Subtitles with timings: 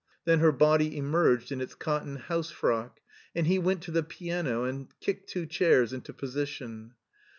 [0.25, 2.99] Then her body emerged in its cotton house frock,
[3.35, 6.95] and he went to the piano and kicked two chairs into position.